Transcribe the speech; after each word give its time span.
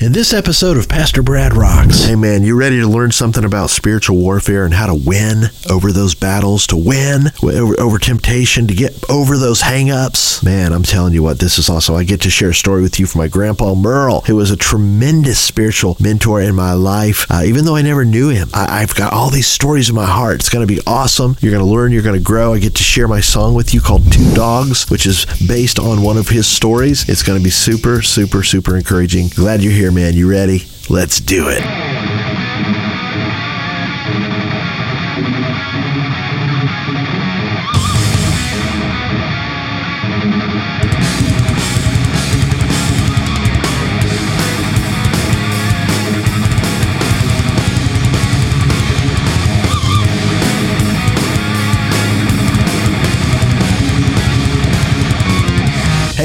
In 0.00 0.12
this 0.12 0.32
episode 0.32 0.76
of 0.76 0.88
Pastor 0.88 1.24
Brad 1.24 1.56
Rocks. 1.56 2.04
Hey 2.04 2.14
man, 2.14 2.44
you 2.44 2.56
ready 2.56 2.78
to 2.78 2.86
learn 2.86 3.10
something 3.10 3.42
about 3.42 3.68
spiritual 3.68 4.16
warfare 4.16 4.64
and 4.64 4.72
how 4.72 4.86
to 4.86 4.94
win 4.94 5.46
over 5.68 5.90
those 5.90 6.14
battles, 6.14 6.68
to 6.68 6.76
win 6.76 7.32
over, 7.42 7.80
over 7.80 7.98
temptation, 7.98 8.68
to 8.68 8.74
get 8.74 8.94
over 9.10 9.36
those 9.36 9.62
hangups? 9.62 10.44
Man, 10.44 10.72
I'm 10.72 10.84
telling 10.84 11.14
you 11.14 11.24
what, 11.24 11.40
this 11.40 11.58
is 11.58 11.68
awesome. 11.68 11.96
I 11.96 12.04
get 12.04 12.20
to 12.20 12.30
share 12.30 12.50
a 12.50 12.54
story 12.54 12.80
with 12.80 13.00
you 13.00 13.06
from 13.06 13.22
my 13.22 13.26
grandpa 13.26 13.74
Merle, 13.74 14.20
who 14.20 14.36
was 14.36 14.52
a 14.52 14.56
tremendous 14.56 15.40
spiritual 15.40 15.96
mentor 15.98 16.40
in 16.42 16.54
my 16.54 16.74
life. 16.74 17.26
Uh, 17.28 17.42
even 17.44 17.64
though 17.64 17.74
I 17.74 17.82
never 17.82 18.04
knew 18.04 18.28
him, 18.28 18.50
I, 18.54 18.82
I've 18.82 18.94
got 18.94 19.12
all 19.12 19.30
these 19.30 19.48
stories 19.48 19.88
in 19.88 19.96
my 19.96 20.06
heart. 20.06 20.36
It's 20.36 20.48
going 20.48 20.64
to 20.64 20.72
be 20.72 20.80
awesome. 20.86 21.36
You're 21.40 21.50
going 21.50 21.64
to 21.64 21.68
learn, 21.68 21.90
you're 21.90 22.02
going 22.02 22.14
to 22.14 22.24
grow. 22.24 22.54
I 22.54 22.60
get 22.60 22.76
to 22.76 22.84
share 22.84 23.08
my 23.08 23.20
song 23.20 23.56
with 23.56 23.74
you 23.74 23.80
called 23.80 24.12
Two 24.12 24.32
Dogs, 24.32 24.88
which 24.88 25.06
is 25.06 25.26
based 25.48 25.80
on 25.80 26.02
one 26.02 26.18
of 26.18 26.28
his 26.28 26.46
stories. 26.46 27.08
It's 27.08 27.24
going 27.24 27.36
to 27.36 27.42
be 27.42 27.50
super, 27.50 28.00
super, 28.00 28.44
super 28.44 28.76
encouraging. 28.76 29.30
Glad 29.34 29.60
you're 29.60 29.72
here, 29.72 29.87
man. 29.92 30.14
You 30.14 30.30
ready? 30.30 30.62
Let's 30.88 31.20
do 31.20 31.48
it. 31.48 31.87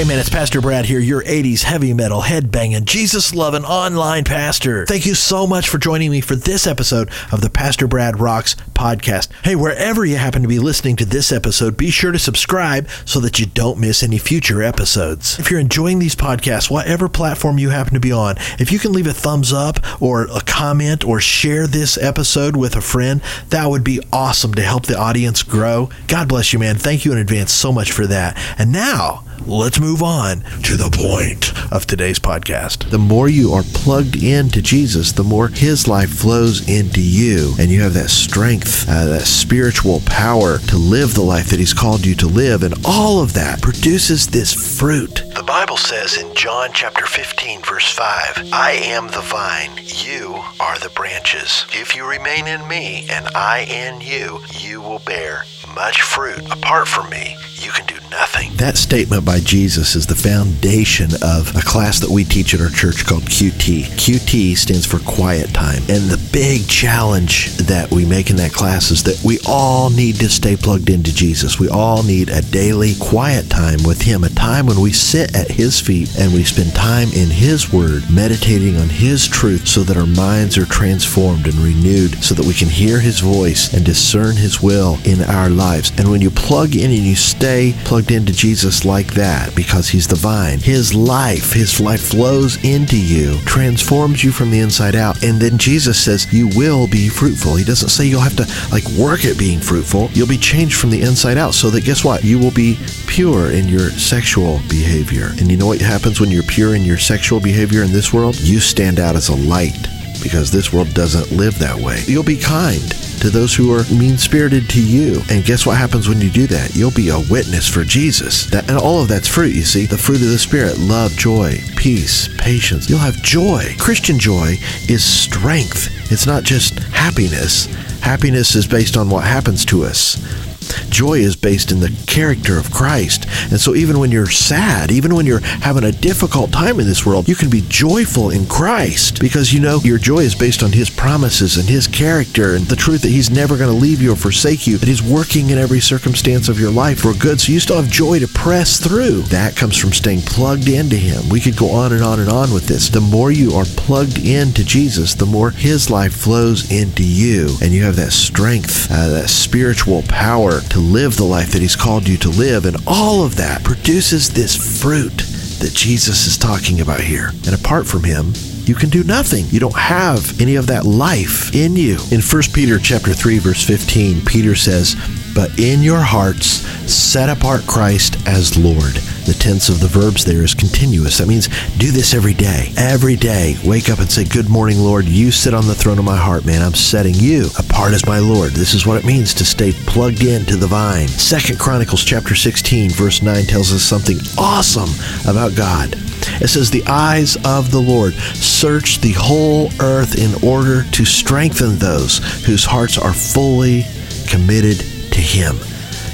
Hey 0.04 0.10
man, 0.10 0.20
it's 0.20 0.28
Pastor 0.28 0.60
Brad 0.60 0.84
here, 0.84 1.00
your 1.00 1.24
80s 1.24 1.64
heavy 1.64 1.94
metal 1.94 2.24
headbanging, 2.24 2.84
Jesus 2.84 3.34
loving 3.34 3.64
online 3.64 4.26
pastor. 4.26 4.86
Thank 4.86 5.06
you 5.06 5.16
so 5.16 5.48
much 5.48 5.70
for 5.70 5.78
joining 5.78 6.12
me 6.12 6.20
for 6.20 6.36
this 6.36 6.68
episode 6.68 7.10
of 7.32 7.40
the 7.40 7.50
Pastor 7.50 7.88
Brad 7.88 8.20
Rocks 8.20 8.58
podcast. 8.74 9.30
Hey, 9.46 9.56
wherever 9.56 10.04
you 10.04 10.18
happen 10.18 10.42
to 10.42 10.48
be 10.50 10.60
listening 10.60 10.98
to 10.98 11.06
this 11.06 11.32
episode, 11.32 11.78
be 11.78 11.90
sure 11.90 12.12
to 12.12 12.20
subscribe 12.20 12.90
so 13.06 13.22
that 13.22 13.40
you 13.40 13.46
don't 13.46 13.80
miss 13.80 14.04
any 14.04 14.18
future 14.18 14.62
episodes. 14.62 15.40
If 15.40 15.50
you're 15.50 15.62
enjoying 15.62 16.00
these 16.00 16.18
podcasts, 16.18 16.70
whatever 16.70 17.08
platform 17.08 17.58
you 17.58 17.70
happen 17.70 17.94
to 17.94 18.02
be 18.02 18.12
on, 18.12 18.36
if 18.60 18.74
you 18.74 18.80
can 18.80 18.92
leave 18.92 19.08
a 19.08 19.14
thumbs 19.14 19.54
up 19.54 20.02
or 20.02 20.24
a 20.24 20.42
comment 20.42 21.06
or 21.06 21.22
share 21.22 21.66
this 21.66 21.98
episode 21.98 22.58
with 22.58 22.76
a 22.76 22.82
friend, 22.82 23.22
that 23.52 23.70
would 23.70 23.86
be 23.86 24.02
awesome 24.12 24.54
to 24.56 24.64
help 24.64 24.86
the 24.86 25.00
audience 25.00 25.44
grow. 25.44 25.90
God 26.10 26.28
bless 26.28 26.52
you, 26.52 26.60
man. 26.60 26.76
Thank 26.76 27.06
you 27.06 27.14
in 27.14 27.20
advance 27.20 27.54
so 27.54 27.72
much 27.72 27.94
for 27.94 28.06
that. 28.08 28.38
And 28.58 28.70
now, 28.70 29.24
let's 29.46 29.80
move 29.80 30.02
on 30.02 30.42
to 30.64 30.78
the 30.78 30.90
point 30.90 31.53
of 31.74 31.88
today's 31.88 32.20
podcast. 32.20 32.92
The 32.92 33.00
more 33.00 33.28
you 33.28 33.52
are 33.52 33.64
plugged 33.74 34.22
into 34.22 34.62
Jesus, 34.62 35.12
the 35.12 35.24
more 35.24 35.48
His 35.48 35.88
life 35.88 36.12
flows 36.12 36.70
into 36.70 37.02
you, 37.02 37.56
and 37.60 37.72
you 37.72 37.82
have 37.82 37.96
that 37.96 38.12
strength, 38.12 38.88
uh, 38.88 39.06
that 39.06 39.26
spiritual 39.26 40.02
power 40.06 40.60
to 40.60 40.78
live 40.78 41.16
the 41.16 41.24
life 41.24 41.50
that 41.50 41.60
He's 41.60 41.74
called 41.74 42.06
you 42.06 42.14
to 42.16 42.28
live, 42.28 42.62
and 42.62 42.76
all 42.86 43.24
of 43.24 43.34
that 43.34 43.62
produces 43.64 44.28
this 44.28 44.54
fruit. 44.54 45.24
The 45.34 45.44
Bible 45.44 45.78
says 45.78 46.16
in 46.16 46.36
John 46.36 46.70
chapter 46.74 47.08
15, 47.08 47.64
verse 47.64 47.90
5, 47.90 48.52
I 48.54 48.80
am 48.84 49.08
the 49.08 49.22
vine, 49.22 49.72
you 49.84 50.44
are 50.60 50.78
the 50.78 50.92
branches. 50.96 51.66
If 51.74 51.96
you 51.96 52.08
remain 52.08 52.46
in 52.46 52.68
me 52.68 53.08
and 53.10 53.28
I 53.30 53.62
in 53.62 54.00
you, 54.00 54.42
you 54.60 54.80
will 54.80 55.00
bear 55.00 55.44
much 55.74 56.02
fruit. 56.04 56.40
Apart 56.52 56.88
from 56.88 57.10
me, 57.10 57.36
you 57.56 57.72
can 57.72 57.86
do 57.86 57.96
nothing. 58.10 58.54
That 58.58 58.78
statement 58.78 59.26
by 59.26 59.40
Jesus 59.40 59.96
is 59.96 60.08
the 60.08 60.16
foundation 60.16 61.12
of 61.22 61.56
a 61.56 61.63
class 61.64 62.00
that 62.00 62.10
we 62.10 62.24
teach 62.24 62.54
at 62.54 62.62
our 62.62 62.70
church 62.70 63.06
called 63.06 63.24
QT. 63.24 63.84
QT 63.84 64.58
stands 64.58 64.86
for 64.86 65.00
quiet 65.00 65.54
time. 65.54 65.82
And 65.90 66.10
the 66.10 66.30
big 66.32 66.68
challenge 66.68 67.58
that 67.58 67.92
we 67.92 68.06
make 68.06 68.30
in 68.30 68.36
that 68.38 68.54
class 68.54 68.92
is 68.92 69.04
that 69.04 69.22
we 69.24 69.40
all 69.48 69.90
need 69.90 70.16
to 70.18 70.30
stay 70.30 70.56
plugged 70.56 70.90
into 70.90 71.14
Jesus. 71.14 71.60
We 71.60 71.70
all 71.70 72.04
need 72.04 72.30
a 72.30 72.42
daily 72.42 72.94
quiet 73.00 73.50
time 73.50 73.84
with 73.84 74.02
Him, 74.02 74.24
a 74.24 74.30
time 74.30 74.66
when 74.68 74.80
we 74.80 74.92
sit 74.92 75.36
at 75.36 75.50
His 75.52 75.80
feet 75.80 76.18
and 76.18 76.34
we 76.34 76.44
spend 76.44 76.74
time 76.74 77.10
in 77.14 77.30
His 77.30 77.72
Word, 77.72 78.04
meditating 78.12 78.78
on 78.78 78.90
His 78.90 79.28
truth 79.28 79.68
so 79.68 79.84
that 79.84 79.98
our 79.98 80.06
minds 80.06 80.58
are 80.58 80.66
transformed 80.66 81.48
and 81.48 81.56
renewed 81.56 82.24
so 82.24 82.36
that 82.36 82.46
we 82.46 82.54
can 82.54 82.70
hear 82.70 83.00
His 83.00 83.20
voice 83.20 83.74
and 83.74 83.86
discern 83.86 84.36
His 84.36 84.62
will 84.62 84.98
in 85.06 85.22
our 85.24 85.50
lives. 85.50 85.92
And 85.98 86.10
when 86.10 86.22
you 86.22 86.30
plug 86.30 86.76
in 86.76 86.92
and 86.92 87.06
you 87.06 87.16
stay 87.16 87.74
plugged 87.86 88.12
into 88.12 88.34
Jesus 88.34 88.86
like 88.86 89.14
that, 89.14 89.56
because 89.56 89.90
He's 89.90 90.08
the 90.08 90.16
vine, 90.16 90.60
His 90.60 90.94
life, 90.94 91.53
His 91.54 91.80
life 91.80 92.02
flows 92.02 92.64
into 92.64 93.00
you, 93.00 93.40
transforms 93.42 94.24
you 94.24 94.32
from 94.32 94.52
the 94.52 94.60
inside 94.60 94.96
out. 94.96 95.24
And 95.24 95.40
then 95.40 95.58
Jesus 95.58 96.04
says, 96.04 96.32
You 96.34 96.48
will 96.50 96.88
be 96.88 97.10
fruitful. 97.10 97.56
He 97.56 97.64
doesn't 97.64 97.90
say 97.90 98.06
you'll 98.06 98.22
have 98.22 98.36
to 98.38 98.48
like 98.72 98.88
work 98.98 99.26
at 99.26 99.38
being 99.38 99.60
fruitful. 99.60 100.10
You'll 100.14 100.28
be 100.28 100.38
changed 100.38 100.76
from 100.76 100.90
the 100.90 101.02
inside 101.02 101.38
out 101.38 101.54
so 101.54 101.70
that 101.70 101.86
guess 101.86 102.04
what? 102.04 102.24
You 102.24 102.40
will 102.40 102.52
be 102.52 102.80
pure 103.08 103.52
in 103.52 103.68
your 103.68 103.90
sexual 103.92 104.60
behavior. 104.70 105.30
And 105.40 105.52
you 105.52 105.58
know 105.58 105.68
what 105.68 105.82
happens 105.82 106.20
when 106.20 106.32
you're 106.32 106.44
pure 106.44 106.76
in 106.76 106.84
your 106.84 106.98
sexual 106.98 107.40
behavior 107.40 107.84
in 107.84 107.92
this 107.92 108.12
world? 108.12 108.40
You 108.40 108.60
stand 108.60 109.00
out 109.00 109.16
as 109.16 109.30
a 109.30 109.36
light 109.36 109.88
because 110.24 110.52
this 110.52 110.74
world 110.74 110.94
doesn't 110.94 111.38
live 111.38 111.60
that 111.60 111.76
way. 111.76 112.02
You'll 112.08 112.24
be 112.24 112.38
kind 112.38 112.82
to 113.20 113.30
those 113.30 113.54
who 113.54 113.72
are 113.74 113.84
mean 113.94 114.18
spirited 114.18 114.70
to 114.70 114.82
you. 114.82 115.22
And 115.30 115.46
guess 115.46 115.66
what 115.66 115.78
happens 115.78 116.10
when 116.10 116.22
you 116.22 116.30
do 116.30 116.48
that? 116.48 116.76
You'll 116.76 116.92
be 116.92 117.10
a 117.10 117.20
witness 117.30 117.68
for 117.68 117.84
Jesus. 117.84 118.46
That, 118.48 118.70
and 118.70 118.80
all 118.80 119.02
of 119.02 119.08
that's 119.08 119.28
fruit, 119.28 119.54
you 119.54 119.64
see. 119.64 119.86
The 119.86 119.98
fruit 119.98 120.22
of 120.22 120.30
the 120.30 120.40
Spirit 120.40 120.80
love, 120.80 121.12
joy, 121.12 121.58
peace, 121.76 122.30
patience. 122.38 122.90
You'll 122.90 123.00
have 123.00 123.22
joy. 123.22 123.76
Christian 123.78 124.18
joy 124.18 124.56
is 124.88 125.04
strength, 125.04 126.12
it's 126.12 126.26
not 126.26 126.44
just 126.44 126.80
happiness. 126.80 127.66
Happiness 128.02 128.56
is 128.56 128.68
based 128.68 128.98
on 128.98 129.10
what 129.10 129.24
happens 129.24 129.64
to 129.66 129.84
us. 129.84 130.53
Joy 130.90 131.20
is 131.20 131.36
based 131.36 131.72
in 131.72 131.80
the 131.80 131.96
character 132.08 132.58
of 132.58 132.72
Christ. 132.72 133.26
And 133.52 133.60
so 133.60 133.76
even 133.76 134.00
when 134.00 134.12
you're 134.12 134.28
sad, 134.28 134.92
even 134.92 135.16
when 135.16 135.26
you're 135.26 135.40
having 135.40 135.84
a 135.84 135.92
difficult 135.92 136.52
time 136.52 136.80
in 136.80 136.86
this 136.86 137.06
world, 137.06 137.28
you 137.28 137.36
can 137.36 137.50
be 137.50 137.64
joyful 137.68 138.30
in 138.30 138.46
Christ 138.46 139.20
because 139.20 139.54
you 139.54 139.60
know 139.60 139.80
your 139.84 139.98
joy 139.98 140.20
is 140.20 140.36
based 140.36 140.64
on 140.64 140.72
His 140.72 140.90
promises 140.90 141.58
and 141.58 141.68
His 141.68 141.88
character 141.88 142.56
and 142.56 142.66
the 142.66 142.76
truth 142.76 143.02
that 143.02 143.10
He's 143.10 143.30
never 143.30 143.58
going 143.58 143.70
to 143.70 143.76
leave 143.76 144.02
you 144.02 144.14
or 144.14 144.16
forsake 144.16 144.68
you, 144.68 144.78
that 144.78 144.88
He's 144.88 145.04
working 145.04 145.50
in 145.50 145.58
every 145.58 145.80
circumstance 145.80 146.50
of 146.50 146.60
your 146.60 146.72
life 146.72 147.02
for 147.02 147.14
good. 147.14 147.40
So 147.40 147.52
you 147.52 147.60
still 147.60 147.82
have 147.82 147.92
joy 147.92 148.20
to 148.20 148.28
press 148.28 148.80
through. 148.80 149.24
That 149.24 149.56
comes 149.56 149.78
from 149.78 149.94
staying 149.94 150.22
plugged 150.22 150.68
into 150.68 150.96
Him. 150.96 151.30
We 151.30 151.40
could 151.40 151.58
go 151.58 151.70
on 151.70 151.94
and 151.94 152.04
on 152.04 152.20
and 152.20 152.30
on 152.30 152.54
with 152.54 152.68
this. 152.68 152.90
The 152.90 153.02
more 153.02 153.32
you 153.32 153.54
are 153.54 153.66
plugged 153.66 154.20
into 154.20 154.64
Jesus, 154.64 155.14
the 155.14 155.26
more 155.26 155.52
His 155.52 155.90
life 155.90 156.14
flows 156.14 156.72
into 156.72 157.04
you. 157.04 157.56
And 157.62 157.74
you 157.74 157.84
have 157.84 157.96
that 157.98 158.12
strength, 158.12 158.92
uh, 158.92 159.10
that 159.10 159.30
spiritual 159.30 160.04
power 160.04 160.60
to 160.72 160.80
live 160.80 161.18
the 161.18 161.24
life 161.24 161.52
that 161.52 161.62
He's 161.62 161.76
called 161.76 162.08
you 162.08 162.18
to 162.18 162.30
live. 162.30 162.66
And 162.66 162.78
all 162.88 163.24
of 163.24 163.36
that 163.38 163.64
produces 163.64 164.30
this 164.30 164.82
fruit 164.82 165.18
that 165.60 165.74
Jesus 165.74 166.28
is 166.28 166.38
talking 166.38 166.82
about 166.82 167.02
here. 167.02 167.30
And 167.46 167.54
apart 167.54 167.88
from 167.88 168.04
Him, 168.04 168.34
you 168.66 168.76
can 168.76 168.90
do 168.90 169.04
nothing. 169.04 169.46
You 169.50 169.60
don't 169.60 169.76
have 169.76 170.40
any 170.42 170.56
of 170.56 170.68
that 170.68 170.86
life 170.86 171.54
in 171.54 171.76
you. 171.76 171.98
In 172.12 172.22
1 172.22 172.54
Peter 172.54 172.80
chapter 172.80 173.14
3 173.14 173.40
verse 173.40 173.64
15, 173.64 174.24
Peter 174.26 174.56
says, 174.56 174.96
"But 175.36 175.60
in 175.60 175.84
your 175.84 176.02
hearts 176.02 176.64
set 176.92 177.30
apart 177.30 177.68
Christ 177.68 178.18
as 178.26 178.58
Lord." 178.58 179.02
The 179.26 179.34
tense 179.34 179.70
of 179.70 179.80
the 179.80 179.88
verbs 179.88 180.26
there 180.26 180.44
is 180.44 180.54
continuous. 180.54 181.18
That 181.18 181.28
means 181.28 181.48
do 181.78 181.92
this 181.92 182.14
every 182.14 182.34
day. 182.34 182.74
Every 182.78 183.16
day, 183.16 183.58
wake 183.64 183.90
up 183.90 184.00
and 184.00 184.12
say, 184.12 184.24
"Good 184.24 184.50
morning, 184.50 184.80
Lord. 184.80 185.06
You 185.06 185.32
sit 185.32 185.54
on 185.54 185.68
the 185.68 185.76
throne 185.76 186.00
of 186.00 186.06
my 186.06 186.18
heart, 186.18 186.46
man. 186.46 186.62
I'm 186.62 186.74
setting 186.74 187.14
you 187.16 187.50
apart 187.58 187.94
as 187.94 188.06
my 188.06 188.20
Lord." 188.20 188.54
This 188.54 188.74
is 188.74 188.86
what 188.86 188.98
it 188.98 189.06
means 189.06 189.34
to 189.36 189.46
stay 189.46 189.72
plugged 189.72 190.24
into 190.24 190.58
the 190.58 190.68
vine. 190.68 191.08
Second 191.08 191.60
Chronicles 191.60 192.04
chapter 192.04 192.36
16 192.36 192.90
verse 192.92 193.22
9 193.22 193.46
tells 193.46 193.72
us 193.72 193.84
something 193.84 194.20
awesome 194.38 194.94
about 195.26 195.56
God. 195.56 195.96
It 196.42 196.50
says, 196.50 196.70
The 196.70 196.84
eyes 196.88 197.38
of 197.46 197.72
the 197.72 197.82
Lord 197.82 198.14
search 198.14 199.00
the 199.00 199.14
whole 199.14 199.72
earth 199.80 200.18
in 200.18 200.36
order 200.48 200.84
to 200.92 201.06
strengthen 201.06 201.78
those 201.78 202.20
whose 202.46 202.66
hearts 202.66 202.98
are 202.98 203.14
fully 203.14 203.86
committed 204.28 204.80
to 205.12 205.22
Him. 205.22 205.58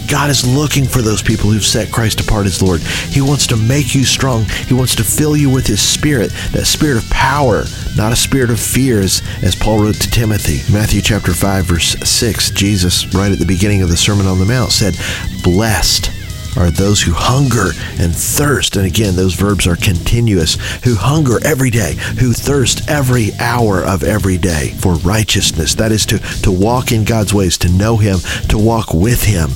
God 0.10 0.32
is 0.32 0.48
looking 0.48 0.86
for 0.86 1.04
those 1.04 1.22
people 1.22 1.52
who've 1.52 1.64
set 1.64 1.92
Christ 1.92 2.20
apart 2.20 2.48
as 2.48 2.64
Lord. 2.64 2.82
He 2.82 3.22
wants 3.22 3.46
to 3.48 3.56
make 3.56 3.94
you 3.94 4.04
strong. 4.04 4.46
He 4.68 4.74
wants 4.74 4.96
to 4.96 5.04
fill 5.04 5.38
you 5.38 5.52
with 5.52 5.68
His 5.68 5.82
Spirit, 5.82 6.32
that 6.52 6.66
spirit 6.66 6.98
of 6.98 7.08
power, 7.12 7.66
not 7.96 8.12
a 8.12 8.16
spirit 8.16 8.50
of 8.50 8.60
fears, 8.60 9.22
as 9.44 9.56
Paul 9.56 9.84
wrote 9.84 10.02
to 10.02 10.10
Timothy. 10.10 10.62
Matthew 10.74 11.02
chapter 11.02 11.32
5, 11.32 11.66
verse 11.66 11.96
6, 12.00 12.50
Jesus, 12.52 13.14
right 13.14 13.32
at 13.32 13.38
the 13.38 13.46
beginning 13.46 13.84
of 13.84 13.90
the 13.90 13.98
Sermon 13.98 14.26
on 14.26 14.40
the 14.40 14.46
Mount, 14.46 14.72
said, 14.72 14.96
Blessed 15.44 16.12
are 16.58 16.72
those 16.72 17.02
who 17.02 17.14
hunger 17.14 17.72
and 18.00 18.16
thirst. 18.16 18.78
And 18.78 18.88
again, 18.88 19.16
those 19.16 19.36
verbs 19.36 19.68
are 19.68 19.76
continuous. 19.76 20.56
Who 20.84 20.96
hunger 20.96 21.38
every 21.46 21.70
day, 21.70 21.94
who 22.20 22.34
thirst 22.34 22.90
every 22.90 23.32
hour 23.40 23.84
of 23.84 24.04
every 24.04 24.38
day 24.38 24.72
for 24.80 24.96
righteousness. 24.96 25.76
That 25.76 25.92
is 25.92 26.06
to, 26.08 26.18
to 26.18 26.52
walk 26.52 26.92
in 26.92 27.04
God's 27.04 27.34
ways, 27.34 27.60
to 27.60 27.70
know 27.70 27.98
Him, 27.98 28.20
to 28.50 28.58
walk 28.58 28.94
with 28.94 29.24
Him. 29.24 29.52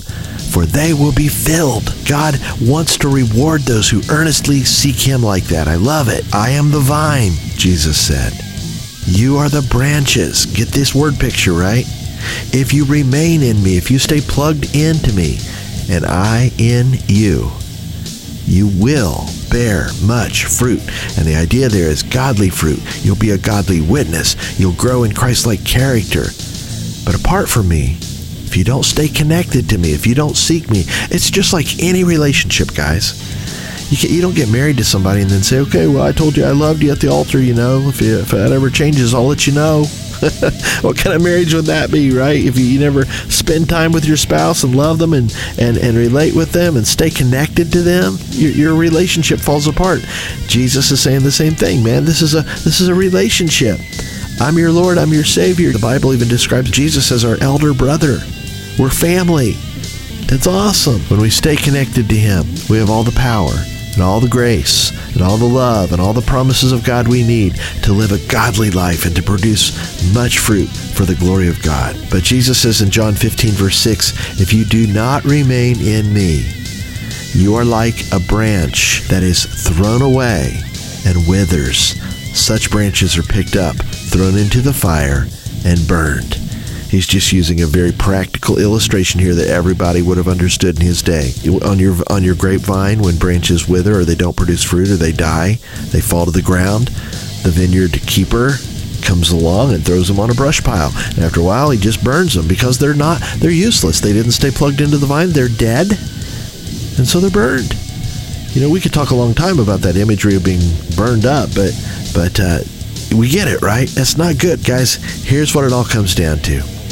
For 0.54 0.68
they 0.68 0.94
will 0.94 1.14
be 1.14 1.30
filled. 1.30 1.96
God 2.08 2.36
wants 2.62 2.96
to 2.98 3.08
reward 3.10 3.62
those 3.62 3.90
who 3.90 4.04
earnestly 4.12 4.60
seek 4.60 4.98
Him 4.98 5.24
like 5.24 5.46
that. 5.46 5.68
I 5.68 5.76
love 5.76 6.10
it. 6.10 6.24
I 6.34 6.52
am 6.52 6.70
the 6.70 6.80
vine, 6.80 7.32
Jesus 7.58 7.98
said. 7.98 8.34
You 9.08 9.38
are 9.38 9.50
the 9.50 9.68
branches. 9.72 10.46
Get 10.46 10.68
this 10.68 10.94
word 10.94 11.20
picture, 11.20 11.54
right? 11.54 11.86
If 12.54 12.72
you 12.72 12.86
remain 12.86 13.42
in 13.42 13.64
me, 13.64 13.78
if 13.78 13.90
you 13.90 13.98
stay 13.98 14.22
plugged 14.22 14.76
into 14.76 15.12
me, 15.14 15.40
and 15.90 16.06
I 16.06 16.52
in 16.60 16.94
you, 17.08 17.52
you 18.46 18.68
will 18.80 19.26
bear 19.50 19.88
much 20.04 20.46
fruit. 20.46 20.82
And 21.18 21.26
the 21.26 21.36
idea 21.36 21.68
there 21.68 21.90
is 21.90 22.04
godly 22.04 22.50
fruit. 22.50 22.80
You'll 23.04 23.16
be 23.16 23.32
a 23.32 23.40
godly 23.40 23.82
witness. 23.82 24.60
You'll 24.60 24.74
grow 24.74 25.04
in 25.04 25.14
Christ 25.14 25.48
like 25.48 25.66
character. 25.66 26.26
But 27.06 27.20
apart 27.20 27.50
from 27.50 27.68
me, 27.68 27.98
if 28.54 28.58
you 28.58 28.64
don't 28.64 28.84
stay 28.84 29.08
connected 29.08 29.68
to 29.68 29.80
me, 29.80 29.94
if 29.94 30.06
you 30.06 30.14
don't 30.14 30.38
seek 30.38 30.70
me, 30.70 30.84
it's 31.10 31.32
just 31.32 31.54
like 31.54 31.80
any 31.80 32.04
relationship, 32.04 32.76
guys. 32.76 33.18
You, 33.90 33.98
can, 33.98 34.12
you 34.12 34.22
don't 34.22 34.36
get 34.36 34.48
married 34.52 34.78
to 34.78 34.84
somebody 34.84 35.24
and 35.24 35.30
then 35.32 35.42
say, 35.42 35.58
okay, 35.62 35.88
well, 35.88 36.04
I 36.04 36.12
told 36.12 36.38
you 36.38 36.46
I 36.46 36.52
loved 36.52 36.84
you 36.84 36.92
at 36.92 37.00
the 37.00 37.08
altar, 37.08 37.40
you 37.40 37.56
know. 37.56 37.80
If, 37.88 38.00
you, 38.00 38.20
if 38.20 38.30
that 38.30 38.52
ever 38.52 38.70
changes, 38.70 39.16
I'll 39.16 39.26
let 39.26 39.48
you 39.48 39.54
know. 39.54 39.86
what 40.82 40.96
kind 40.96 41.16
of 41.16 41.24
marriage 41.24 41.56
would 41.56 41.66
that 41.66 41.90
be, 41.92 42.12
right? 42.16 42.46
If 42.46 42.56
you, 42.60 42.66
you, 42.66 42.80
never 42.80 43.06
spend 43.06 43.70
time 43.70 43.92
with 43.92 44.06
your 44.06 44.18
spouse 44.18 44.64
and 44.64 44.76
love 44.76 45.00
them 45.00 45.14
and, 45.14 45.36
and, 45.58 45.76
and 45.76 45.98
relate 45.98 46.36
with 46.36 46.52
them 46.52 46.78
and 46.78 46.88
stay 46.88 47.10
connected 47.10 47.72
to 47.72 47.82
them, 47.82 48.18
your, 48.30 48.52
your 48.52 48.76
relationship 48.76 49.40
falls 49.40 49.66
apart. 49.66 50.02
Jesus 50.46 50.92
is 50.92 51.02
saying 51.02 51.24
the 51.24 51.32
same 51.32 51.54
thing, 51.54 51.84
man. 51.84 52.06
This 52.06 52.22
is 52.22 52.36
a 52.36 52.42
this 52.42 52.82
is 52.82 52.88
a 52.88 52.94
relationship. 52.94 53.80
I'm 54.40 54.60
your 54.60 54.72
Lord, 54.72 55.00
I'm 55.00 55.12
your 55.12 55.24
Savior. 55.24 55.72
The 55.72 55.80
Bible 55.80 56.14
even 56.14 56.28
describes 56.28 56.70
Jesus 56.70 57.12
as 57.12 57.26
our 57.26 57.42
elder 57.42 57.74
brother. 57.74 58.20
We're 58.80 58.90
family. 58.90 59.54
It's 60.34 60.48
awesome. 60.48 61.02
When 61.02 61.22
we 61.22 61.30
stay 61.30 61.56
connected 61.56 62.10
to 62.10 62.16
Him, 62.16 62.46
we 62.70 62.78
have 62.78 62.90
all 62.90 63.04
the 63.04 63.12
power 63.12 63.54
and 63.94 64.02
all 64.02 64.20
the 64.20 64.28
grace 64.28 64.92
and 65.14 65.22
all 65.22 65.38
the 65.38 65.46
love 65.46 65.92
and 65.92 66.02
all 66.02 66.14
the 66.14 66.22
promises 66.22 66.72
of 66.72 66.84
God 66.84 67.08
we 67.08 67.24
need 67.24 67.56
to 67.84 67.94
live 67.94 68.12
a 68.12 68.32
godly 68.32 68.72
life 68.72 69.06
and 69.06 69.16
to 69.16 69.22
produce 69.22 70.14
much 70.14 70.40
fruit 70.40 70.68
for 70.68 71.06
the 71.06 71.14
glory 71.16 71.48
of 71.48 71.62
God. 71.62 71.96
But 72.10 72.24
Jesus 72.24 72.60
says 72.60 72.82
in 72.82 72.90
John 72.90 73.14
15, 73.14 73.52
verse 73.52 73.78
6, 73.78 74.42
If 74.42 74.54
you 74.54 74.66
do 74.66 74.88
not 74.88 75.24
remain 75.24 75.80
in 75.80 76.12
me, 76.12 76.52
you 77.34 77.54
are 77.56 77.66
like 77.66 78.12
a 78.12 78.20
branch 78.20 79.08
that 79.08 79.22
is 79.22 79.46
thrown 79.46 80.02
away 80.02 80.60
and 81.06 81.28
withers. 81.28 82.02
Such 82.36 82.72
branches 82.72 83.18
are 83.20 83.24
picked 83.24 83.56
up, 83.56 83.76
thrown 83.76 84.36
into 84.36 84.62
the 84.62 84.74
fire, 84.74 85.28
and 85.64 85.88
burned. 85.88 86.43
He's 86.94 87.08
just 87.08 87.34
using 87.34 87.60
a 87.60 87.66
very 87.66 87.92
practical 87.92 88.60
illustration 88.60 89.20
here 89.20 89.34
that 89.34 89.48
everybody 89.48 90.04
would 90.04 90.18
have 90.18 90.28
understood 90.28 90.80
in 90.80 90.86
his 90.86 91.02
day. 91.02 91.32
On 91.66 91.80
your 91.80 91.96
on 92.06 92.24
your 92.24 92.36
grapevine, 92.36 93.02
when 93.02 93.18
branches 93.18 93.68
wither 93.68 93.98
or 93.98 94.06
they 94.06 94.14
don't 94.14 94.38
produce 94.38 94.64
fruit 94.64 94.92
or 94.92 94.96
they 94.96 95.12
die, 95.12 95.54
they 95.90 96.02
fall 96.02 96.26
to 96.26 96.32
the 96.32 96.44
ground. 96.44 96.90
The 97.42 97.50
vineyard 97.50 97.94
keeper 98.06 98.58
comes 99.02 99.32
along 99.32 99.74
and 99.74 99.84
throws 99.84 100.08
them 100.08 100.20
on 100.20 100.30
a 100.30 100.36
brush 100.36 100.64
pile. 100.64 100.92
And 101.16 101.24
after 101.24 101.40
a 101.40 101.44
while, 101.44 101.72
he 101.72 101.80
just 101.80 102.04
burns 102.04 102.36
them 102.36 102.48
because 102.48 102.78
they're 102.78 102.94
not 102.94 103.24
they're 103.38 103.50
useless. 103.50 104.00
They 104.00 104.14
didn't 104.14 104.34
stay 104.34 104.52
plugged 104.52 104.80
into 104.80 105.00
the 105.00 105.08
vine. 105.08 105.32
They're 105.32 105.48
dead, 105.50 105.94
and 105.94 107.08
so 107.08 107.20
they're 107.20 107.32
burned. 107.32 107.76
You 108.52 108.62
know, 108.62 108.70
we 108.70 108.80
could 108.80 108.94
talk 108.94 109.10
a 109.10 109.16
long 109.16 109.34
time 109.34 109.58
about 109.58 109.80
that 109.80 109.98
imagery 109.98 110.36
of 110.36 110.46
being 110.46 110.62
burned 110.96 111.26
up, 111.26 111.50
but 111.56 111.74
but 112.14 112.40
uh, 112.40 112.60
we 113.18 113.30
get 113.30 113.48
it, 113.48 113.64
right? 113.64 113.90
That's 113.90 114.16
not 114.16 114.38
good, 114.38 114.64
guys. 114.64 114.94
Here's 115.24 115.56
what 115.56 115.66
it 115.66 115.74
all 115.74 115.86
comes 115.86 116.14
down 116.14 116.38
to. 116.42 116.83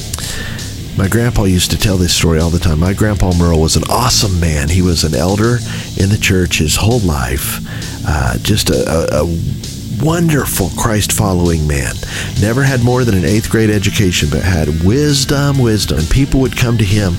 My 1.01 1.07
grandpa 1.07 1.45
used 1.45 1.71
to 1.71 1.79
tell 1.79 1.97
this 1.97 2.15
story 2.15 2.39
all 2.39 2.51
the 2.51 2.59
time. 2.59 2.79
My 2.79 2.93
grandpa 2.93 3.33
Merle 3.33 3.59
was 3.59 3.75
an 3.75 3.85
awesome 3.89 4.39
man. 4.39 4.69
He 4.69 4.83
was 4.83 5.03
an 5.03 5.15
elder 5.15 5.57
in 5.97 6.09
the 6.09 6.19
church 6.21 6.59
his 6.59 6.75
whole 6.75 6.99
life. 6.99 7.57
Uh, 8.07 8.37
just 8.37 8.69
a, 8.69 8.87
a, 8.87 9.23
a 9.23 9.25
wonderful 10.01 10.69
Christ 10.77 11.11
following 11.11 11.67
man. 11.67 11.95
Never 12.41 12.63
had 12.63 12.83
more 12.83 13.03
than 13.05 13.15
an 13.15 13.25
eighth 13.25 13.49
grade 13.49 13.69
education, 13.69 14.29
but 14.29 14.41
had 14.41 14.83
wisdom, 14.83 15.59
wisdom. 15.59 15.99
And 15.99 16.09
people 16.09 16.39
would 16.41 16.57
come 16.57 16.77
to 16.77 16.83
him 16.83 17.13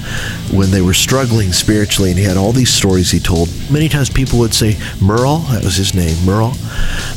when 0.51 0.71
they 0.71 0.83
were 0.83 0.95
struggling 0.95 1.53
spiritually, 1.53 2.11
and 2.11 2.19
he 2.19 2.25
had 2.25 2.37
all 2.37 2.53
these 2.53 2.73
stories 2.73 3.11
he 3.11 3.21
told. 3.21 3.49
Many 3.71 3.89
times 3.89 4.11
people 4.11 4.39
would 4.41 4.55
say, 4.55 4.79
Merle, 5.01 5.39
that 5.51 5.65
was 5.65 5.77
his 5.77 5.95
name, 5.95 6.17
Merle, 6.25 6.53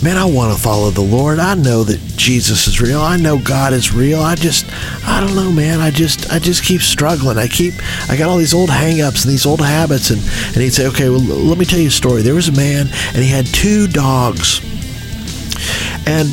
man, 0.02 0.18
I 0.18 0.26
want 0.26 0.56
to 0.56 0.62
follow 0.62 0.90
the 0.92 1.02
Lord. 1.02 1.40
I 1.40 1.56
know 1.56 1.84
that 1.84 2.00
Jesus 2.16 2.68
is 2.68 2.80
real. 2.82 3.02
I 3.02 3.18
know 3.18 3.40
God 3.40 3.74
is 3.74 3.94
real. 3.94 4.22
I 4.22 4.36
just, 4.36 4.66
I 5.06 5.20
don't 5.20 5.36
know, 5.36 5.52
man. 5.52 5.82
I 5.82 5.92
just, 5.92 6.32
I 6.32 6.40
just 6.40 6.64
keep 6.64 6.82
struggling. 6.82 7.38
I 7.38 7.48
keep, 7.48 7.74
I 8.10 8.16
got 8.18 8.30
all 8.30 8.38
these 8.38 8.54
old 8.54 8.70
hangups 8.70 9.24
and 9.24 9.32
these 9.32 9.46
old 9.46 9.62
habits. 9.62 10.12
And, 10.12 10.22
and 10.48 10.58
he'd 10.58 10.74
say, 10.74 10.88
okay, 10.88 11.10
well, 11.10 11.20
let 11.20 11.58
me 11.58 11.66
tell 11.66 11.80
you 11.80 11.88
a 11.88 11.92
story. 11.92 12.22
There 12.22 12.36
was 12.36 12.48
a 12.48 12.54
man, 12.54 12.88
and 13.14 13.18
he 13.18 13.28
had 13.28 13.46
two 13.48 13.88
dogs 13.88 14.62
and 16.06 16.30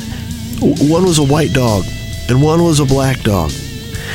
one 0.89 1.05
was 1.05 1.19
a 1.19 1.25
white 1.25 1.53
dog 1.53 1.85
and 2.29 2.43
one 2.43 2.63
was 2.63 2.81
a 2.81 2.85
black 2.85 3.21
dog. 3.21 3.51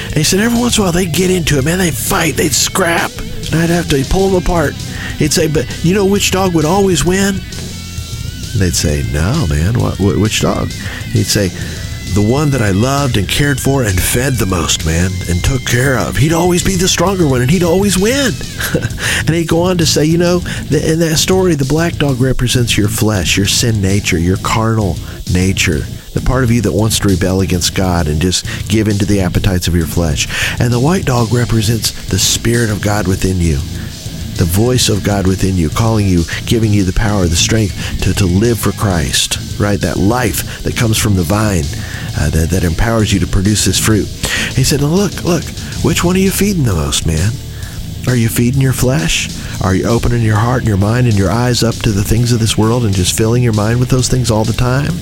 And 0.06 0.16
he 0.16 0.24
said 0.24 0.40
every 0.40 0.60
once 0.60 0.78
in 0.78 0.82
a 0.82 0.86
while 0.86 0.94
they'd 0.94 1.14
get 1.14 1.30
into 1.30 1.58
it, 1.58 1.66
man, 1.66 1.78
they'd 1.78 1.94
fight, 1.94 2.36
they'd 2.36 2.54
scrap, 2.54 3.12
and 3.18 3.56
I'd 3.56 3.70
have 3.70 3.90
to 3.90 4.04
pull 4.10 4.30
them 4.30 4.44
apart. 4.44 4.74
He'd 5.18 5.34
say, 5.34 5.48
but 5.48 5.84
you 5.84 5.94
know 5.94 6.06
which 6.06 6.32
dog 6.32 6.54
would 6.54 6.66
always 6.66 7.04
win? 7.04 7.36
And 7.36 8.62
they'd 8.62 8.76
say, 8.76 9.04
no, 9.12 9.46
man, 9.48 9.80
what, 9.80 10.00
which 10.00 10.42
dog? 10.42 10.70
He'd 11.12 11.26
say, 11.26 11.50
the 12.14 12.28
one 12.28 12.50
that 12.52 12.62
I 12.62 12.72
loved 12.72 13.18
and 13.18 13.28
cared 13.28 13.60
for 13.60 13.84
and 13.84 14.00
fed 14.00 14.34
the 14.34 14.46
most, 14.46 14.86
man, 14.86 15.12
and 15.30 15.44
took 15.44 15.66
care 15.66 15.98
of. 15.98 16.16
He'd 16.16 16.34
always 16.34 16.64
be 16.64 16.76
the 16.76 16.88
stronger 16.88 17.28
one 17.28 17.42
and 17.42 17.52
he'd 17.52 17.64
always 17.64 17.98
win. 17.98 18.32
and 19.20 19.30
he'd 19.30 19.48
go 19.48 19.62
on 19.62 19.78
to 19.78 19.86
say, 19.86 20.06
you 20.06 20.18
know, 20.18 20.38
in 20.72 21.00
that 21.00 21.18
story, 21.20 21.56
the 21.56 21.66
black 21.66 21.94
dog 21.96 22.20
represents 22.20 22.78
your 22.78 22.88
flesh, 22.88 23.38
your 23.38 23.46
sin 23.46 23.82
nature, 23.82 24.18
your 24.18 24.38
carnal 24.38 24.96
nature, 25.34 25.80
the 26.14 26.22
part 26.26 26.44
of 26.44 26.52
you 26.52 26.62
that 26.62 26.72
wants 26.72 27.00
to 27.00 27.08
rebel 27.08 27.42
against 27.42 27.76
God 27.76 28.08
and 28.08 28.22
just 28.22 28.46
give 28.70 28.88
into 28.88 29.06
the 29.06 29.22
appetites 29.22 29.68
of 29.68 29.76
your 29.76 29.88
flesh. 29.88 30.28
And 30.60 30.72
the 30.72 30.80
white 30.80 31.06
dog 31.06 31.34
represents 31.34 31.92
the 32.10 32.20
Spirit 32.20 32.70
of 32.70 32.82
God 32.82 33.08
within 33.08 33.40
you 33.40 33.60
the 34.38 34.46
voice 34.46 34.88
of 34.88 35.04
God 35.04 35.26
within 35.26 35.58
you, 35.58 35.70
calling 35.70 36.08
you, 36.08 36.24
giving 36.46 36.72
you 36.72 36.84
the 36.84 36.94
power, 36.94 37.26
the 37.26 37.36
strength 37.36 38.02
to, 38.04 38.14
to 38.14 38.26
live 38.26 38.60
for 38.60 38.72
Christ, 38.72 39.60
right? 39.60 39.80
That 39.80 39.98
life 39.98 40.64
that 40.64 40.78
comes 40.78 40.98
from 40.98 41.16
the 41.16 41.24
vine 41.24 41.64
uh, 42.18 42.30
that, 42.30 42.50
that 42.52 42.64
empowers 42.64 43.12
you 43.12 43.20
to 43.20 43.28
produce 43.28 43.66
this 43.66 43.84
fruit. 43.84 44.08
He 44.56 44.64
said, 44.64 44.82
Look, 44.82 45.24
look, 45.24 45.44
which 45.84 46.04
one 46.04 46.16
are 46.16 46.20
you 46.20 46.32
feeding 46.32 46.64
the 46.64 46.76
most, 46.76 47.06
man? 47.06 47.32
Are 48.08 48.16
you 48.16 48.30
feeding 48.30 48.62
your 48.62 48.74
flesh? 48.74 49.28
Are 49.62 49.76
you 49.76 49.86
opening 49.86 50.22
your 50.22 50.38
heart 50.38 50.60
and 50.60 50.68
your 50.68 50.78
mind 50.78 51.08
and 51.08 51.18
your 51.18 51.32
eyes 51.32 51.64
up 51.64 51.76
to 51.76 51.92
the 51.92 52.04
things 52.04 52.32
of 52.32 52.40
this 52.40 52.58
world 52.58 52.86
and 52.86 52.96
just 52.96 53.18
filling 53.18 53.44
your 53.44 53.54
mind 53.54 53.80
with 53.80 53.90
those 53.90 54.08
things 54.08 54.32
all 54.32 54.46
the 54.46 54.54
time? 54.54 54.94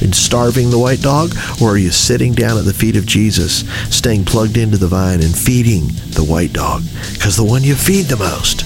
And 0.00 0.14
starving 0.14 0.70
the 0.70 0.78
white 0.78 1.00
dog? 1.00 1.34
Or 1.60 1.70
are 1.70 1.78
you 1.78 1.90
sitting 1.90 2.32
down 2.32 2.58
at 2.58 2.64
the 2.64 2.74
feet 2.74 2.96
of 2.96 3.06
Jesus, 3.06 3.68
staying 3.94 4.24
plugged 4.24 4.56
into 4.56 4.78
the 4.78 4.88
vine 4.88 5.22
and 5.22 5.36
feeding 5.36 5.88
the 6.10 6.24
white 6.24 6.52
dog? 6.52 6.82
Because 7.12 7.36
the 7.36 7.44
one 7.44 7.62
you 7.62 7.74
feed 7.74 8.06
the 8.06 8.16
most, 8.16 8.64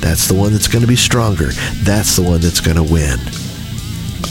that's 0.00 0.28
the 0.28 0.34
one 0.34 0.52
that's 0.52 0.68
going 0.68 0.82
to 0.82 0.88
be 0.88 0.96
stronger. 0.96 1.48
That's 1.82 2.16
the 2.16 2.22
one 2.22 2.40
that's 2.40 2.60
going 2.60 2.76
to 2.76 2.92
win. 2.92 3.18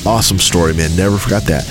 Awesome 0.05 0.39
story, 0.39 0.73
man. 0.73 0.95
Never 0.95 1.17
forgot 1.17 1.43
that. 1.43 1.65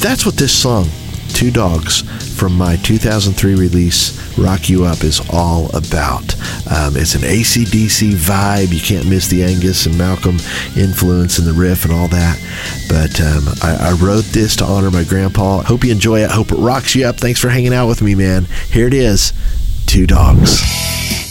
That's 0.00 0.26
what 0.26 0.36
this 0.36 0.52
song, 0.52 0.88
Two 1.28 1.50
Dogs, 1.50 2.02
from 2.38 2.56
my 2.56 2.76
2003 2.76 3.56
release, 3.56 4.38
Rock 4.38 4.68
You 4.68 4.84
Up, 4.84 5.02
is 5.02 5.20
all 5.32 5.74
about. 5.76 6.36
Um, 6.70 6.96
it's 6.96 7.16
an 7.16 7.22
ACDC 7.22 8.12
vibe. 8.12 8.72
You 8.72 8.80
can't 8.80 9.08
miss 9.08 9.26
the 9.26 9.42
Angus 9.42 9.86
and 9.86 9.98
Malcolm 9.98 10.38
influence 10.76 11.40
in 11.40 11.44
the 11.44 11.52
riff 11.52 11.84
and 11.84 11.92
all 11.92 12.06
that. 12.08 12.38
But 12.88 13.20
um, 13.20 13.48
I, 13.62 13.90
I 13.90 13.92
wrote 13.94 14.24
this 14.26 14.54
to 14.56 14.64
honor 14.64 14.90
my 14.90 15.02
grandpa. 15.02 15.62
Hope 15.62 15.82
you 15.82 15.90
enjoy 15.90 16.20
it. 16.20 16.30
Hope 16.30 16.52
it 16.52 16.56
rocks 16.56 16.94
you 16.94 17.06
up. 17.06 17.16
Thanks 17.16 17.40
for 17.40 17.48
hanging 17.48 17.74
out 17.74 17.88
with 17.88 18.02
me, 18.02 18.14
man. 18.14 18.46
Here 18.70 18.86
it 18.86 18.94
is 18.94 19.32
Two 19.86 20.06
Dogs. 20.06 21.27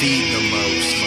Feed 0.00 0.34
the 0.34 0.50
most. 0.50 1.06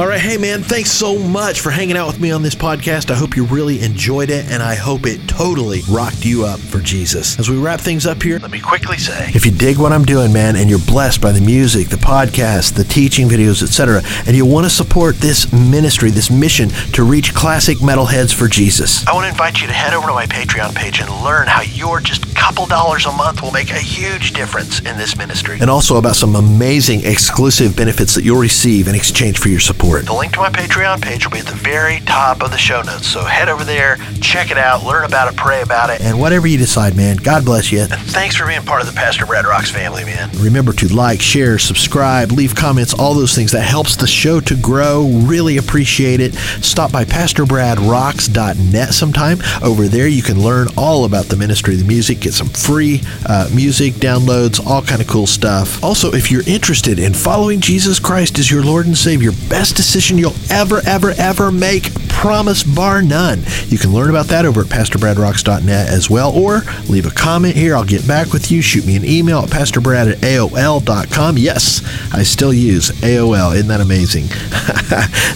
All 0.00 0.06
right, 0.06 0.18
hey 0.18 0.38
man, 0.38 0.62
thanks 0.62 0.90
so 0.90 1.18
much 1.18 1.60
for 1.60 1.68
hanging 1.68 1.94
out 1.94 2.06
with 2.06 2.20
me 2.20 2.30
on 2.30 2.42
this 2.42 2.54
podcast. 2.54 3.10
I 3.10 3.16
hope 3.16 3.36
you 3.36 3.44
really 3.44 3.82
enjoyed 3.82 4.30
it, 4.30 4.50
and 4.50 4.62
I 4.62 4.74
hope 4.74 5.04
it 5.04 5.28
totally 5.28 5.82
rocked 5.90 6.24
you 6.24 6.46
up 6.46 6.58
for 6.58 6.78
Jesus. 6.80 7.38
As 7.38 7.50
we 7.50 7.58
wrap 7.58 7.80
things 7.80 8.06
up 8.06 8.22
here, 8.22 8.38
let 8.38 8.50
me 8.50 8.60
quickly 8.60 8.96
say 8.96 9.30
if 9.34 9.44
you 9.44 9.52
dig 9.52 9.76
what 9.76 9.92
I'm 9.92 10.06
doing, 10.06 10.32
man, 10.32 10.56
and 10.56 10.70
you're 10.70 10.78
blessed 10.78 11.20
by 11.20 11.32
the 11.32 11.40
music, 11.42 11.88
the 11.88 11.96
podcast, 11.96 12.76
the 12.76 12.84
teaching 12.84 13.28
videos, 13.28 13.62
etc., 13.62 14.00
and 14.26 14.34
you 14.34 14.46
want 14.46 14.64
to 14.64 14.70
support 14.70 15.16
this 15.16 15.52
ministry, 15.52 16.08
this 16.08 16.30
mission 16.30 16.70
to 16.94 17.04
reach 17.04 17.34
classic 17.34 17.76
metalheads 17.78 18.32
for 18.32 18.48
Jesus, 18.48 19.06
I 19.06 19.12
want 19.12 19.24
to 19.24 19.28
invite 19.28 19.60
you 19.60 19.66
to 19.66 19.74
head 19.74 19.92
over 19.92 20.06
to 20.06 20.14
my 20.14 20.24
Patreon 20.24 20.74
page 20.74 21.00
and 21.00 21.10
learn 21.22 21.46
how 21.46 21.60
you're 21.60 22.00
just 22.00 22.29
couple 22.40 22.64
dollars 22.64 23.04
a 23.04 23.12
month 23.12 23.42
will 23.42 23.50
make 23.50 23.70
a 23.70 23.78
huge 23.78 24.32
difference 24.32 24.80
in 24.80 24.96
this 24.96 25.14
ministry. 25.14 25.58
And 25.60 25.68
also 25.68 25.98
about 25.98 26.16
some 26.16 26.36
amazing 26.36 27.04
exclusive 27.04 27.76
benefits 27.76 28.14
that 28.14 28.24
you'll 28.24 28.40
receive 28.40 28.88
in 28.88 28.94
exchange 28.94 29.38
for 29.38 29.50
your 29.50 29.60
support. 29.60 30.06
The 30.06 30.14
link 30.14 30.32
to 30.32 30.38
my 30.38 30.48
Patreon 30.48 31.02
page 31.02 31.26
will 31.26 31.32
be 31.32 31.40
at 31.40 31.46
the 31.46 31.54
very 31.54 32.00
top 32.00 32.42
of 32.42 32.50
the 32.50 32.56
show 32.56 32.80
notes. 32.80 33.06
So 33.06 33.22
head 33.24 33.50
over 33.50 33.62
there, 33.62 33.98
check 34.22 34.50
it 34.50 34.56
out, 34.56 34.82
learn 34.84 35.04
about 35.04 35.30
it, 35.30 35.36
pray 35.36 35.60
about 35.60 35.90
it, 35.90 36.00
and 36.00 36.18
whatever 36.18 36.46
you 36.46 36.56
decide, 36.56 36.96
man, 36.96 37.18
God 37.18 37.44
bless 37.44 37.70
you. 37.70 37.80
And 37.80 37.90
thanks 37.90 38.36
for 38.36 38.46
being 38.46 38.62
part 38.62 38.80
of 38.80 38.86
the 38.86 38.94
Pastor 38.94 39.26
Brad 39.26 39.44
Rocks 39.44 39.70
family, 39.70 40.04
man. 40.04 40.30
Remember 40.38 40.72
to 40.72 40.88
like, 40.88 41.20
share, 41.20 41.58
subscribe, 41.58 42.32
leave 42.32 42.54
comments, 42.54 42.94
all 42.94 43.12
those 43.12 43.34
things. 43.34 43.52
That 43.52 43.62
helps 43.62 43.96
the 43.96 44.06
show 44.06 44.40
to 44.40 44.56
grow. 44.56 45.06
Really 45.24 45.58
appreciate 45.58 46.20
it. 46.20 46.34
Stop 46.62 46.90
by 46.90 47.04
PastorBradRocks.net 47.04 48.94
sometime. 48.94 49.38
Over 49.62 49.88
there, 49.88 50.08
you 50.08 50.22
can 50.22 50.40
learn 50.40 50.68
all 50.78 51.04
about 51.04 51.26
the 51.26 51.36
ministry 51.36 51.74
of 51.74 51.80
the 51.80 51.86
music, 51.86 52.24
get 52.30 52.36
some 52.36 52.48
free 52.48 53.00
uh, 53.26 53.48
music 53.52 53.94
downloads, 53.94 54.64
all 54.64 54.82
kind 54.82 55.00
of 55.00 55.08
cool 55.08 55.26
stuff. 55.26 55.82
Also, 55.82 56.12
if 56.12 56.30
you're 56.30 56.46
interested 56.46 56.98
in 56.98 57.12
following 57.12 57.60
Jesus 57.60 57.98
Christ 57.98 58.38
as 58.38 58.50
your 58.50 58.62
Lord 58.62 58.86
and 58.86 58.96
Savior, 58.96 59.32
best 59.48 59.76
decision 59.76 60.16
you'll 60.16 60.34
ever, 60.48 60.80
ever, 60.86 61.10
ever 61.18 61.50
make, 61.50 61.92
promise 62.08 62.62
bar 62.62 63.02
none. 63.02 63.42
You 63.66 63.78
can 63.78 63.92
learn 63.92 64.10
about 64.10 64.26
that 64.26 64.44
over 64.44 64.60
at 64.60 64.68
PastorBradRocks.net 64.68 65.88
as 65.88 66.08
well, 66.08 66.32
or 66.32 66.62
leave 66.88 67.06
a 67.06 67.10
comment 67.10 67.56
here. 67.56 67.74
I'll 67.74 67.84
get 67.84 68.06
back 68.06 68.32
with 68.32 68.50
you. 68.50 68.62
Shoot 68.62 68.86
me 68.86 68.96
an 68.96 69.04
email 69.04 69.40
at 69.40 69.48
PastorBrad 69.48 70.12
at 70.12 70.18
AOL.com. 70.18 71.38
Yes, 71.38 71.82
I 72.12 72.22
still 72.22 72.52
use 72.52 72.90
AOL. 72.90 73.54
Isn't 73.54 73.68
that 73.68 73.80
amazing? 73.80 74.24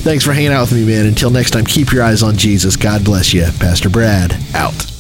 Thanks 0.05 0.25
for 0.25 0.33
hanging 0.33 0.53
out 0.53 0.71
with 0.71 0.75
me, 0.75 0.87
man. 0.87 1.07
Until 1.07 1.31
next 1.31 1.51
time, 1.51 1.65
keep 1.65 1.91
your 1.91 2.05
eyes 2.05 2.23
on 2.23 2.37
Jesus. 2.37 2.77
God 2.77 3.05
bless 3.05 3.35
you. 3.35 3.47
Pastor 3.59 3.89
Brad, 3.89 4.37
out. 4.55 4.94